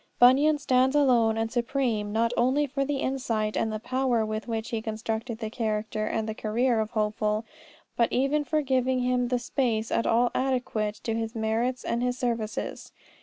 Bunyan 0.17 0.57
stands 0.57 0.95
alone 0.95 1.37
and 1.37 1.51
supreme 1.51 2.11
not 2.11 2.33
only 2.35 2.65
for 2.65 2.83
the 2.83 2.95
insight, 2.97 3.55
and 3.55 3.71
the 3.71 3.77
power 3.79 4.25
with 4.25 4.47
which 4.47 4.69
he 4.71 4.77
has 4.77 4.83
constructed 4.83 5.37
the 5.37 5.51
character 5.51 6.07
and 6.07 6.27
the 6.27 6.33
career 6.33 6.79
of 6.79 6.89
Hopeful, 6.89 7.45
but 7.95 8.11
even 8.11 8.43
for 8.43 8.57
having 8.61 8.65
given 8.97 8.99
him 9.03 9.27
the 9.27 9.37
space 9.37 9.91
at 9.91 10.07
all 10.07 10.31
adequate 10.33 10.95
to 11.03 11.13
his 11.13 11.35
merits 11.35 11.83
and 11.85 12.01
his 12.01 12.17
services. 12.17 12.91